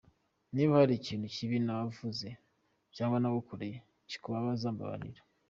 Niba 0.53 0.73
hari 0.79 0.93
ikintu 0.95 1.25
kibi 1.35 1.57
navuze 1.65 2.29
cyangwa 2.95 3.17
nagukoreye 3.21 3.77
kikakubabaza, 4.09 4.67
mbabarira. 4.75 5.21